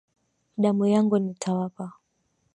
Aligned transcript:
Damu 0.61 0.85
yangu 0.93 1.15
nitawapa 1.19 1.85